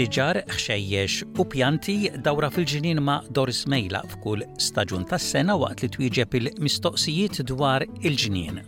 siġar, 0.00 0.38
xejjex 0.62 1.16
u 1.42 1.44
pjanti 1.52 1.94
dawra 2.24 2.48
fil-ġinin 2.54 3.02
ma' 3.04 3.18
Doris 3.36 3.58
Mejla 3.68 3.98
f'kull 4.12 4.46
staġun 4.66 5.02
tas-sena 5.10 5.54
waqt 5.62 5.82
li 5.84 5.88
twieġeb 5.96 6.36
il-mistoqsijiet 6.38 7.40
dwar 7.50 7.84
il 8.08 8.14
ġinin 8.22 8.62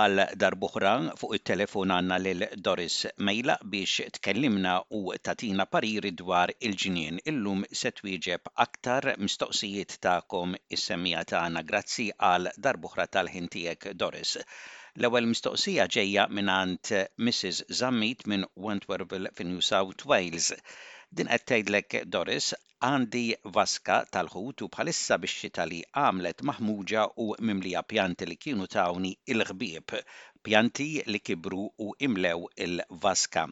għal 0.00 0.22
darbuħra 0.42 0.94
fuq 1.22 1.36
il-telefon 1.38 1.92
għanna 1.98 2.18
lil 2.26 2.42
Doris 2.68 2.96
Mejla 3.28 3.60
biex 3.74 4.08
tkellimna 4.18 4.72
u 4.98 5.14
tatina 5.28 5.64
pariri 5.70 6.10
dwar 6.20 6.50
il-ġinien. 6.68 7.20
Illum 7.30 7.62
se 7.82 7.92
twieġeb 8.00 8.50
aktar 8.66 9.12
mistoqsijiet 9.22 10.00
ta'kom 10.04 10.58
is 10.68 10.84
semmija 10.90 11.22
tagħna. 11.32 11.62
Grazzi 11.72 12.10
għal 12.32 12.50
darbuħra 12.66 13.06
tal-ħintijek 13.16 13.92
Doris. 13.94 14.34
L-ewwel 14.96 15.26
mistoqsija 15.28 15.84
ġejja 15.94 16.22
mingħand 16.36 16.88
eh, 16.98 17.00
Mrs. 17.24 17.64
Zammit 17.80 18.22
minn 18.32 18.46
Wentworth 18.66 19.12
fi 19.36 19.44
New 19.48 19.60
South 19.66 20.04
Wales. 20.12 20.46
Din 21.18 21.28
qed 21.34 21.44
tgħidlek 21.50 21.96
Doris, 22.14 22.54
għandi 22.88 23.24
vaska 23.58 23.98
tal-ħut 24.14 24.64
u 24.64 24.70
bħalissa 24.72 25.18
biex-xitali 25.20 25.82
għamlet 26.00 26.40
maħmuġa 26.48 27.04
u 27.20 27.28
mimlija 27.44 27.82
pjanti 27.92 28.28
li 28.30 28.38
kienu 28.46 28.64
tawni 28.72 29.12
il-ħbieb, 29.34 29.98
pjanti 30.46 30.88
li 31.12 31.20
kibru 31.28 31.60
u 31.76 31.90
imlew 32.08 32.48
il-vaska. 32.68 33.44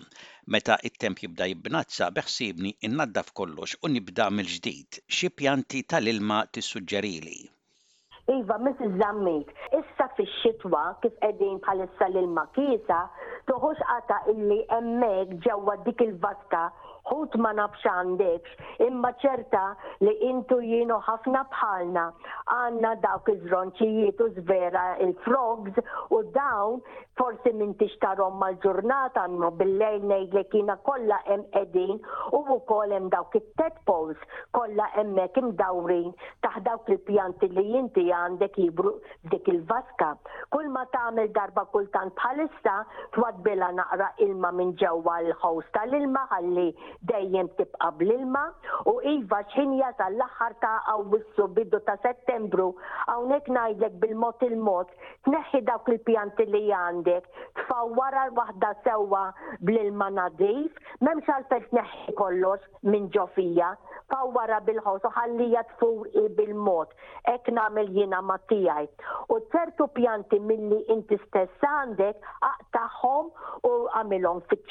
Meta 0.57 0.79
it-temp 0.89 1.21
jibda 1.27 1.51
jibnazza 1.53 2.09
beħsibni 2.21 2.73
innaddaf 2.89 3.35
kollox 3.41 3.77
u 3.85 3.93
nibda 3.99 4.31
mill-ġdid. 4.33 5.03
Xi 5.19 5.31
pjanti 5.43 5.85
tal-ilma 5.93 6.47
tissuġġerili? 6.57 7.43
Iva, 8.33 8.57
Mrs. 8.65 8.95
Zammit, 9.01 9.51
fix-xitwa 10.19 10.83
kif 11.03 11.15
qegħdin 11.23 11.59
bħalissa 11.65 12.09
lil 12.15 12.29
makisa 12.39 13.01
toħux 13.51 13.83
qata 13.89 14.19
illi 14.33 14.59
hemmhekk 14.77 15.39
ġewwa 15.47 15.77
dik 15.89 16.05
il-vatka 16.07 16.65
ħut 17.13 17.37
ma 17.43 17.53
nafx 17.59 17.85
għandekx 17.93 18.85
imma 18.89 19.11
ċerta 19.25 19.65
li 20.07 20.15
intu 20.31 20.61
jienu 20.65 21.01
ħafna 21.09 21.43
bħalna 21.57 22.07
għanna 22.53 22.93
dawk 23.03 23.29
iż 23.33 23.39
zronċijiet 23.49 24.21
u 24.21 24.27
zvera 24.37 24.83
il-frogs 25.05 25.77
u 26.17 26.21
dawn 26.35 26.81
forsi 27.19 27.53
minn 27.57 27.73
tixtarom 27.81 28.37
mal-ġurnata 28.41 29.25
għannu 29.25 29.49
bil-lejl 29.61 30.05
ngħidlek 30.11 30.57
jiena 30.59 30.77
kollha 30.89 31.19
hemm 31.29 31.45
qegħdin 31.55 32.01
u 32.39 32.43
wkoll 32.57 32.93
hemm 32.97 33.09
dawk 33.15 33.37
it-tadpoles 33.41 34.21
kollha 34.57 34.89
hemmhekk 34.97 35.41
imdawrin 35.43 36.11
taħt 36.47 36.65
dawk 36.67 36.93
il-pjanti 36.95 37.49
li 37.55 37.65
jinti 37.77 38.07
għandek 38.19 38.59
jibru 38.61 38.93
dik 39.33 39.49
il-vaska. 39.53 40.11
Kull 40.53 40.69
ma 40.75 40.85
tagħmel 40.93 41.31
darba 41.37 41.65
kultant 41.73 42.13
bħalissa 42.21 42.77
bila 43.47 43.71
naqra 43.73 44.11
ilma 44.27 44.51
minn 44.53 44.75
ġewwa 44.81 45.17
l-ħows 45.25 45.73
tal-ilma 45.79 46.27
ħalli 46.33 46.69
dejjem 47.13 47.49
tibqa' 47.59 47.91
bl-ilma 47.99 48.45
u 48.93 48.99
iva 49.17 49.41
x'inja 49.51 49.91
tal 49.99 50.15
l-aħħar 50.19 50.55
ta' 50.65 50.75
awwissu 50.99 51.49
bidu 51.57 51.81
ta' 51.89 51.97
sette 52.05 52.34
Settembru 52.35 52.69
hawnhekk 53.09 53.49
ngħidlek 53.55 53.93
bil-mod 54.03 54.43
il-mod 54.43 54.89
tneħħi 55.29 55.61
dawk 55.69 55.89
il-pjanti 55.95 56.45
li 56.55 56.63
għandek 56.79 57.25
tfawwara 57.61 58.25
waħda 58.39 58.71
sewwa 58.85 59.23
bl-ilma 59.71 60.09
nadif 60.19 60.73
m'hemmx 61.03 61.29
għalfejn 61.37 61.69
neħi 61.79 62.15
kollox 62.23 62.61
minn 62.95 63.07
ġofija 63.19 63.73
tappaw 64.11 64.61
bil-ħos 64.67 65.05
u 65.07 65.11
ħallija 65.15 65.63
tfur 65.75 66.09
bil-mod. 66.39 66.89
Ek 67.33 67.49
namel 67.53 67.89
jina 67.97 68.21
ma 68.23 68.39
U 69.35 69.39
ċertu 69.53 69.87
pjanti 69.95 70.39
milli 70.41 70.83
inti 70.93 71.17
stess 71.27 71.63
għandek 71.65 72.17
aqtaħom 72.51 73.31
u 73.69 73.73
għamilhom 73.97 74.43
fit 74.51 74.65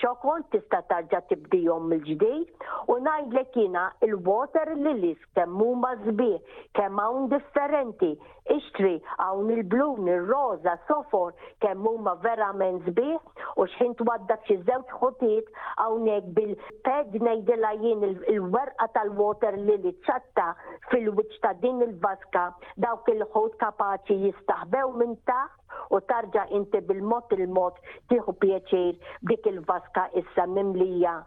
tista' 0.51 0.81
tarġa 0.89 1.21
tibdijom 1.29 1.89
mill-ġdid 1.89 2.67
u 2.87 2.93
ngħidlek 2.99 3.55
jina 3.57 3.91
il-water 4.01 4.73
li 4.75 5.15
kemm 5.35 5.61
huma 5.65 5.93
żbieħ, 6.05 6.41
kemm 6.77 6.97
hawn 7.01 7.27
differenti, 7.31 8.13
ixtri 8.55 8.99
hawn 9.17 9.49
il 9.51 9.63
blu 9.63 9.93
il-roża, 10.05 10.77
sofor, 10.87 11.33
kemm 11.61 11.85
huma 11.89 12.15
verament 12.21 12.83
żbieħ 12.87 13.21
u 13.61 13.65
xħin 13.71 13.93
waddak 14.09 14.45
xi 14.49 14.55
żewġ 14.69 14.93
ħutiet 15.01 15.49
hawnhekk 15.81 16.31
bil-ped 16.37 17.17
ngħidilha 17.25 17.71
jien 17.81 18.03
il-werqa 18.33 18.87
tal-water 18.95 19.57
li 19.59 19.77
li 19.83 19.91
ċatta 20.07 20.47
fil-wiċċ 20.89 21.43
ta' 21.45 21.51
din 21.65 21.83
il-vaska 21.87 22.45
dawk 22.85 23.11
il-ħut 23.13 23.59
kapaċi 23.63 24.19
jistaħbew 24.27 24.91
minn 25.01 25.15
taħt 25.29 25.93
u 25.97 26.01
tarġa 26.09 26.47
inti 26.59 26.81
bil-mod 26.89 27.37
il-mod 27.41 27.79
tieħu 28.11 28.35
pjaċir 28.41 29.15
dik 29.31 29.49
il-vaska 29.53 30.07
issa 30.23 30.47
mimlija 30.57 31.17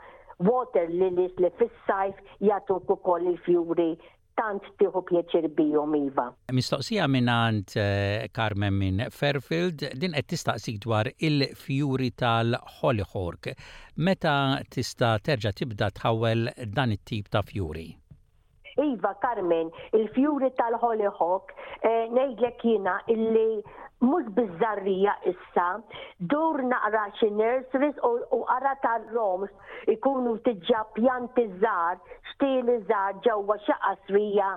water 0.51 0.91
lilies 0.93 1.39
li 1.41 1.53
fis-sajf 1.61 2.45
jagħtuk 2.51 2.93
ukoll 2.99 3.31
il-fjuri 3.33 3.93
tant 4.37 4.65
tiħu 4.81 5.01
pjaċir 5.09 5.47
bijom 5.57 5.95
iva. 5.99 6.27
Mistoqsija 6.55 7.07
minn 7.09 7.31
eh, 7.33 8.29
Carmen 8.37 8.77
minn 8.77 9.05
Fairfield, 9.15 9.87
din 10.03 10.15
qed 10.17 10.29
tistaqsik 10.35 10.83
dwar 10.85 11.09
il-fjuri 11.17 12.11
tal-Hollyhork. 12.23 13.51
Meta 14.09 14.37
tista' 14.73 15.15
terġa' 15.31 15.55
tibda 15.57 15.91
tħawel 15.99 16.51
dan 16.77 16.93
it-tip 16.99 17.33
ta' 17.33 17.45
fjuri? 17.49 17.89
Iva, 18.77 19.15
Carmen, 19.23 19.71
il-fjuri 19.97 20.51
tal-Hollyhock, 20.59 21.55
eh, 21.89 22.11
nejdlek 22.13 22.61
jina 22.69 22.99
illi 23.13 23.49
mux 24.05 24.25
bizzarrija 24.37 25.15
issa, 25.31 25.69
dur 26.29 26.61
naqra 26.71 27.07
xi 27.19 27.31
nurseries 27.33 27.97
u 28.35 28.41
qara 28.49 28.75
tal-roms 28.85 29.53
ikunu 29.93 30.35
tiġa 30.45 30.83
pjanti 30.97 31.47
żgħar, 31.57 32.01
xtieli 32.33 32.77
żgħar 32.85 33.21
ġewwa 33.25 33.57
xi 33.65 33.77
qasrija 33.85 34.51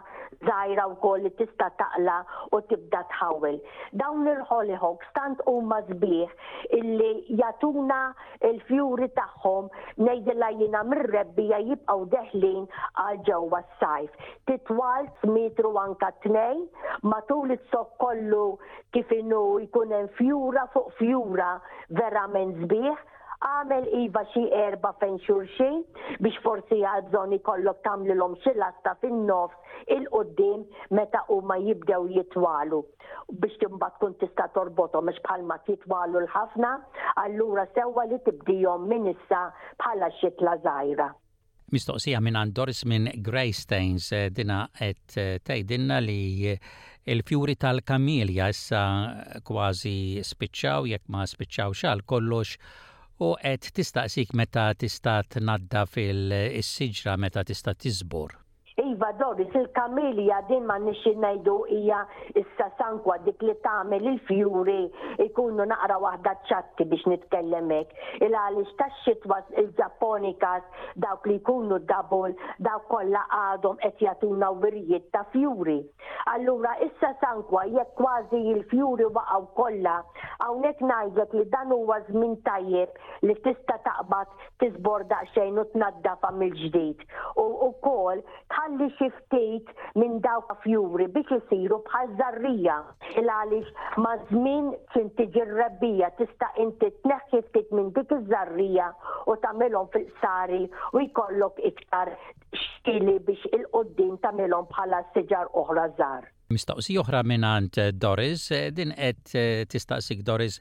żgħira 0.44 0.88
wkoll 0.96 1.24
li 1.26 1.32
tista' 1.40 1.68
taqla 1.80 2.18
u 2.56 2.60
tibda 2.72 3.02
tħawel. 3.14 3.60
Dawn 4.02 4.28
il-Holy 4.34 4.76
stant 5.10 5.40
huma 5.48 5.80
sbieħ 5.88 6.36
illi 6.80 7.36
jatuna 7.40 8.02
il-fjuri 8.52 9.08
tagħhom 9.20 9.72
ngħidilha 10.04 10.52
jiena 10.60 10.84
mir-rebbija 10.88 11.62
jibqgħu 11.70 12.10
deħlin 12.16 12.68
għal 13.06 13.22
ġewwa 13.30 13.62
s-sajf. 13.66 14.12
Titwal 14.50 15.08
metru 15.34 15.74
anka 15.80 16.12
tnejn 16.28 16.66
matul 17.04 17.52
it-sok 17.58 17.96
kollu 18.04 18.48
kif 18.94 19.08
in 19.16 19.29
minnu 19.30 19.60
jkun 19.62 19.92
hemm 19.94 20.08
fjura 20.18 20.64
fuq 20.74 20.90
fjura 20.98 21.60
verament 21.94 22.56
sbieħ 22.64 23.06
għamel 23.48 23.86
iva 24.04 24.22
xi 24.34 24.42
erba 24.60 24.92
fejn 25.00 25.20
xurxin 25.24 25.78
biex 26.20 26.42
forsi 26.44 26.82
għadżon 26.82 27.36
ikollok 27.38 27.80
tamlilhom 27.86 28.34
xi 28.44 28.52
lasta 28.60 28.96
fin-nofs 29.02 29.54
il-qoddim 29.96 30.66
meta 30.98 31.22
huma 31.30 31.56
jibdew 31.64 32.10
jitwalu 32.18 32.82
biex 33.40 33.60
timbagħad 33.62 34.00
tkun 34.02 34.18
tista' 34.20 34.50
torbotom 34.58 35.06
biex 35.08 35.22
bħalma 35.24 35.60
jitwalu 35.70 36.26
l-ħafna, 36.26 36.74
allura 37.24 37.68
sewwa 37.78 38.08
li 38.12 38.18
tibdihom 38.28 38.90
minn 38.92 39.12
issa 39.14 39.46
bħala 39.80 40.10
xitla 40.18 40.58
żgħira. 40.66 41.10
Mistoqsija 41.70 42.18
minn 42.26 42.36
għand 42.42 42.66
minn 42.90 43.12
Greystains 43.22 44.12
eh, 44.12 44.30
dina 44.34 44.66
qed 44.74 45.18
eh, 45.22 45.38
tgħidilna 45.40 46.02
li 46.02 46.22
il-fjuri 47.12 47.56
tal-kamilja 47.64 48.48
issa 48.54 48.82
kważi 49.48 50.22
spiċċaw 50.32 50.90
jekk 50.92 51.08
ma 51.16 51.24
spiċċaw 51.26 51.74
xal 51.82 52.04
kollox 52.12 52.54
u 53.26 53.32
qed 53.42 53.72
tistaqsik 53.80 54.36
meta 54.42 54.68
tista' 54.84 55.18
tnadda 55.34 55.88
fil-siġra 55.90 57.18
meta 57.26 57.42
tista' 57.50 57.74
tiżbor. 57.84 58.39
Iva 59.00 59.14
il-kamilja 59.38 60.48
din 60.50 60.66
ma 60.68 60.76
nixin 60.78 61.22
najdu 61.24 61.54
hija 61.70 62.02
issa 62.36 62.68
sankwa 62.78 63.16
dik 63.24 63.42
li 63.42 63.54
tagħmel 63.64 64.08
il-fjuri 64.12 64.80
ikunu 65.26 65.64
naqra 65.72 65.96
waħda 66.04 66.34
ċatti 66.50 66.84
biex 66.86 67.08
nitkellemek. 67.08 67.94
Il-għalix 68.28 68.74
ta' 68.82 68.90
was 69.32 69.44
il 69.58 69.70
ġaponikas 69.78 70.64
dawk 70.98 71.26
li 71.32 71.38
jkunu 71.40 71.80
dabol 71.88 72.36
dawk 72.60 72.90
kollha 72.92 73.24
għadhom 73.40 73.78
qed 73.86 74.00
jagħtuna 74.08 74.52
wirijiet 74.64 75.08
ta' 75.16 75.24
fjuri. 75.32 75.80
Allura 76.34 76.76
issa 76.84 77.14
sankwa 77.22 77.64
jekk 77.72 77.96
kważi 78.02 78.44
il-fjuri 78.52 79.08
waqgħu 79.16 79.48
kollha 79.56 79.96
hawnhekk 80.44 80.82
ngħidlek 80.90 81.34
li 81.40 81.46
dan 81.56 81.72
huwa 81.72 82.02
żmien 82.10 82.36
tajjeb 82.50 83.00
li 83.30 83.36
tista' 83.46 83.80
taqbad 83.88 84.28
tiżbor 84.60 85.08
xejn 85.32 85.56
u 85.56 85.66
tnaddafa 85.72 86.34
mill-ġdid. 86.40 87.00
U 87.40 87.72
kol 87.86 88.20
tħalli 88.52 88.89
xi 88.98 89.08
ftit 89.16 89.70
minn 90.02 90.18
dawk 90.24 90.52
fjuri 90.64 91.08
biex 91.16 91.34
isiru 91.40 91.80
bħal 91.88 92.14
żarrija 92.22 92.76
il 93.22 93.30
għaliex 93.34 94.04
ma' 94.06 94.16
żmien 94.30 94.72
tintiġi 94.96 95.46
rabbija 95.50 96.12
tista' 96.20 96.50
inti 96.64 96.90
tneħħi 97.04 97.42
ftit 97.50 97.70
minn 97.76 97.92
dik 97.98 98.16
iż-żarrija 98.18 98.90
u 99.34 99.38
tagħmilhom 99.46 99.92
fil 99.96 100.08
sari 100.24 100.64
u 100.94 101.04
jkollok 101.06 101.62
iktar 101.72 102.14
xtili 102.64 103.18
biex 103.30 103.52
il-qoddim 103.60 104.18
tagħmilhom 104.26 104.70
bħala 104.74 105.04
siġar 105.16 105.52
oħra 105.64 105.90
żar. 106.02 106.28
Mistaqsi 106.50 106.96
oħra 106.98 107.20
minnant 107.30 107.78
eh, 107.78 107.92
Doris, 107.94 108.48
eh, 108.58 108.72
din 108.74 108.90
qed 108.98 109.34
eh, 109.38 109.68
tistaqsik 109.70 110.24
Doris, 110.26 110.56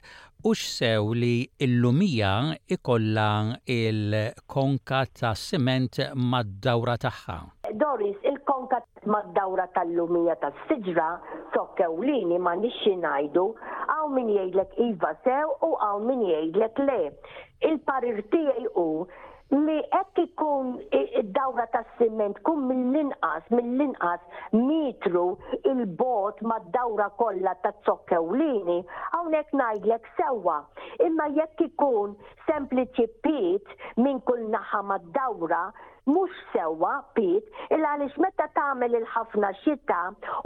ux 0.45 0.67
sew 0.75 1.15
li 1.17 1.49
illumija 1.65 2.35
ikolla 2.77 3.29
il-konka 3.65 5.01
ta' 5.19 5.33
siment 5.35 5.97
mad-dawra 6.13 6.93
tagħha. 7.07 7.39
Doris, 7.77 8.15
il-konka 8.25 8.79
mad-dawra 9.05 9.67
tal-lumija 9.75 10.35
tas-siġra, 10.41 11.09
lini 12.05 12.37
ma 12.43 12.53
nixi 12.59 12.91
ngħidu, 13.01 13.43
hawn 13.89 14.13
min 14.15 14.27
jgħidlek 14.33 14.73
iva 14.87 15.11
sew 15.25 15.53
u 15.67 15.75
hawn 15.83 16.03
min 16.09 16.23
jgħidlek 16.27 16.79
le. 16.89 16.97
Il-parir 17.69 18.19
tiegħi 18.31 18.67
li 19.53 19.75
hekk 19.91 20.17
ikun 20.27 20.73
id-dawra 20.97 21.65
tas-siment 21.75 22.37
kun 22.45 22.67
mill-inqas 22.71 23.43
mill-inqas 23.49 24.21
mitru 24.67 25.23
il-bot 25.71 26.41
mad-dawra 26.51 27.07
kollha 27.23 27.55
taz-zokkewlini 27.63 28.77
hawnhekk 29.13 29.49
ngħidlek 29.61 30.05
sewwa. 30.19 30.59
Imma 31.07 31.29
jekk 31.39 31.61
ikun 31.69 32.13
sempliċi 32.51 33.07
pit 33.27 33.77
minn 34.05 34.21
kull 34.29 34.45
naħa 34.57 34.83
mad-dawra 34.91 35.63
mux 36.13 36.27
sewa 36.51 36.91
pit 37.17 37.59
il 37.75 37.83
għalix 37.87 38.15
meta 38.23 38.45
tagħmel 38.57 38.95
il-ħafna 38.99 39.49
xita 39.61 39.97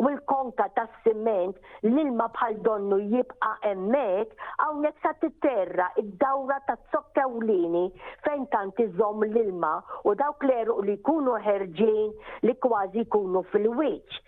u 0.02 0.08
l-konka 0.10 0.66
ta' 0.80 0.86
siment 1.04 1.62
l-ilma 1.90 2.28
bħal 2.38 2.58
donnu 2.66 2.98
jibqa 3.14 3.52
emmek 3.72 4.34
hawnhekk 4.66 5.06
t 5.06 5.14
titerra 5.28 5.86
id-dawra 6.04 6.58
ta' 6.70 6.76
zokkewlini 6.96 7.86
fejn 8.28 8.44
tant 8.58 8.82
iżomm 8.88 9.24
l-ilma 9.30 9.72
u 10.12 10.16
dawk 10.24 10.42
kleru 10.46 10.76
li 10.90 10.98
jkunu 11.00 11.38
ħerġin 11.48 12.12
li 12.50 12.58
kważi 12.68 13.06
jkunu 13.08 13.46
fil-wiċċ 13.54 14.20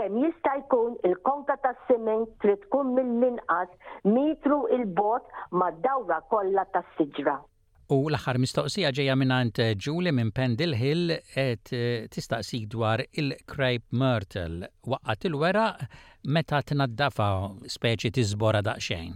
kem 0.00 0.18
jista' 0.24 0.56
jkun 0.64 0.96
il-konka 1.10 1.58
tas 1.68 1.84
siment 1.90 2.32
trid 2.46 2.64
tkun 2.64 2.96
mill-inqas 2.96 3.94
mitru 4.16 4.62
il-bot 4.78 5.32
mad-dawra 5.52 6.22
kollha 6.32 6.64
tas-siġra. 6.76 7.38
U 7.88 8.02
l-aħħar 8.12 8.36
mistoqsija 8.36 8.90
ġejja 8.92 9.14
minnant 9.16 9.58
eh, 9.64 9.70
Julie 9.84 10.10
minn 10.12 10.28
Pendil 10.36 10.74
Hill 10.76 11.14
et 11.40 11.70
eh, 11.72 12.04
tistaqsik 12.12 12.66
dwar 12.74 13.00
il 13.16 13.30
crape 13.48 13.96
Myrtle. 13.96 14.68
Waqqat 14.84 15.24
il-wera 15.30 15.62
meta 16.36 16.60
t-naddafa 16.68 17.30
speċi 17.72 18.10
tiżbora 18.18 18.60
daqsxejn. 18.68 19.08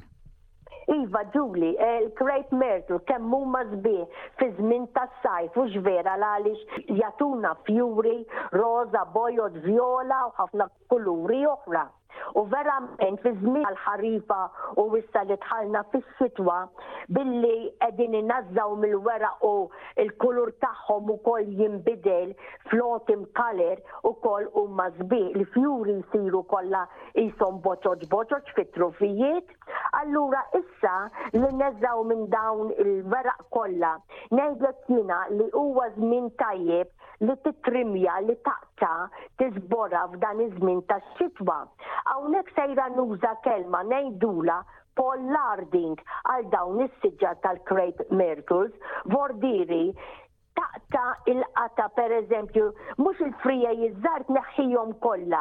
Iva, 0.93 1.21
Julie, 1.35 1.75
eh, 1.81 1.99
il-Crepe 2.07 2.57
Myrtle 2.59 3.03
kemm 3.11 3.33
huma 3.37 3.61
żbieħ 3.75 4.17
fi 4.41 4.49
żmien 4.57 4.89
tas-sajf 4.97 5.61
u 5.63 5.67
x'vera 5.71 6.17
għaliex 6.19 6.83
jatuna 7.03 7.53
fjuri, 7.69 8.17
roza, 8.57 9.05
bojot, 9.15 9.61
viola 9.69 10.25
u 10.31 10.35
ħafna 10.41 10.67
kuluri 10.91 11.45
oħra 11.55 11.87
u 12.41 12.43
verament 12.55 13.19
fi 13.23 13.33
żmien 13.41 13.65
għal-ħarifa 13.69 14.39
u 14.83 14.87
wissa 14.93 15.23
li 15.29 15.37
tħalna 15.45 15.83
fis-sitwa 15.93 16.57
billi 17.17 17.71
qegħdin 17.83 18.17
inazzaw 18.21 18.77
mill-wera 18.85 19.33
u 19.49 19.53
l-kulur 20.07 20.53
tagħhom 20.65 21.11
ukoll 21.17 21.51
jinbidel 21.61 22.33
flot 22.71 23.13
imkaler 23.17 23.83
ukoll 24.13 24.49
huma 24.63 24.89
żbieq 24.99 25.37
li 25.41 25.47
fjuri 25.57 25.99
jsiru 26.13 26.43
kollha 26.55 26.87
isom 27.27 27.61
boċoċ 27.69 28.09
boċoċ 28.17 28.55
fit-trufijiet 28.59 29.57
allura 30.03 30.43
issa 30.61 30.95
li 31.41 31.49
neżaw 31.63 32.01
minn 32.11 32.27
dawn 32.35 32.71
il-veraq 32.85 33.43
kollha 33.57 33.93
ngħidlek 34.39 34.91
jiena 34.93 35.19
li 35.39 35.47
huwa 35.55 35.87
żmien 35.97 36.29
tajjeb 36.43 37.27
li 37.27 37.37
titrimja, 37.47 38.17
li 38.27 38.35
taqta, 38.49 38.91
tiżbora 39.39 40.01
f'dan 40.15 40.41
iż-żmien 40.47 40.81
tax-xitwa. 40.91 41.59
Hawnhekk 42.09 42.51
sejra 42.59 42.89
nuża 42.97 43.37
kelma 43.47 43.85
ngħidula 43.91 44.59
Paul 44.99 45.23
Larding 45.35 46.01
għal 46.29 46.51
dawn 46.53 46.83
is-siġġa 46.87 47.31
tal-Crepe 47.47 48.09
Myrtles, 48.13 48.75
vordiri 49.15 49.85
taqta 50.59 51.05
il-qata 51.33 51.85
per 51.99 52.11
eżempju, 52.23 52.65
mux 53.05 53.21
il-frija 53.27 53.71
jizzart 53.83 54.29
neħħijom 54.37 54.91
kolla. 55.05 55.41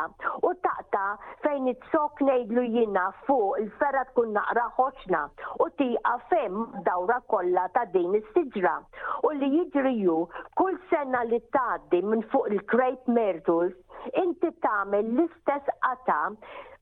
U 0.50 0.54
taqta 0.68 1.02
fejn 1.44 1.68
it-sok 1.74 2.24
nejdlu 2.30 2.64
jina 2.78 3.06
fuq 3.28 3.60
il-ferra 3.64 4.06
tkun 4.12 4.32
naqra 4.38 4.66
ħoċna 4.80 5.24
u 5.66 5.70
tiqa 5.82 6.16
fem 6.32 6.58
dawra 6.88 7.20
kolla 7.36 7.68
ta' 7.76 7.86
din 7.96 8.16
is 8.22 8.30
sidra 8.38 8.78
U 9.30 9.34
li 9.42 9.50
jidriju 9.58 10.18
kull 10.58 10.80
sena 10.94 11.26
li 11.32 11.42
tgħaddi 11.50 12.04
minn 12.12 12.26
fuq 12.34 12.50
il-Great 12.56 13.14
Myrtles 13.18 13.76
inti 14.20 14.50
tagħmel 14.66 15.08
l-istess 15.14 15.72
qata 15.86 16.20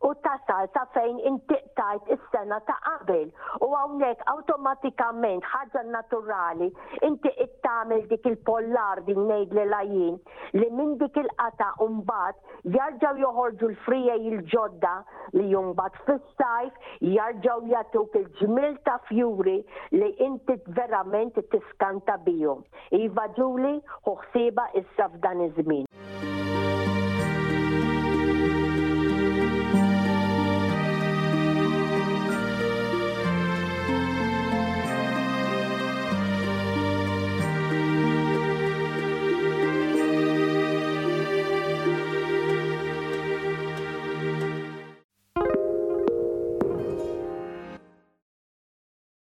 u 0.08 0.12
tasal 0.24 0.70
ta' 0.72 0.84
fejn 0.96 1.18
inti 1.28 1.58
tajt 1.76 2.08
is-sena 2.16 2.60
ta' 2.68 2.76
qabel 2.86 3.32
u 3.66 3.70
hawnhekk 3.74 4.22
awtomatikament 4.34 5.44
ħaġa 5.54 5.84
naturali 5.96 6.70
inti 7.10 7.34
qed 7.38 7.58
tagħmel 7.66 8.06
dik 8.14 8.30
il-pollar 8.32 9.02
din 9.10 9.20
ngħid 9.28 9.56
li 9.60 9.66
lajin 9.74 10.16
li 10.62 10.70
minn 10.78 10.96
dik 11.02 11.20
il-qata 11.26 11.74
mbagħad 11.84 12.72
jarġgħu 12.78 13.22
joħorġu 13.26 13.72
l-frijej 13.74 14.32
il-ġodda 14.32 14.94
li 15.36 15.46
jumbat 15.56 16.00
fis-sajf 16.06 16.80
jarġgħu 17.18 17.74
jagħtuk 17.76 18.18
il-ġmil 18.22 18.80
ta' 18.88 19.00
fjuri 19.12 19.58
li 19.98 20.10
inti 20.30 20.56
verament 20.80 21.36
tiskanta 21.52 22.16
bihom. 22.26 22.64
Iva 22.96 23.28
ġuli, 23.38 23.76
uħsiba 24.12 24.70
issa 24.84 25.10
f'dan 25.18 25.46
iż-żmien. 25.50 26.19